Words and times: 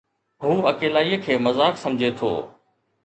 هو 0.45 0.53
اڪيلائي 0.71 1.19
کي 1.27 1.37
مذاق 1.49 1.77
سمجهي 1.83 2.11
ٿو 2.23 2.33